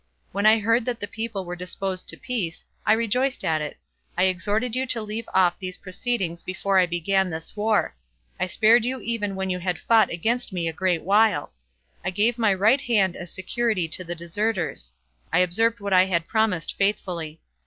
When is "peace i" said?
2.17-2.93